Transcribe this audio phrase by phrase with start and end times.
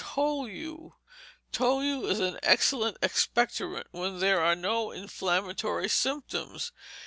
[0.01, 0.93] Tolu
[1.51, 6.71] Tolu is an excellent expectorant, when there are no inflammatory symptoms.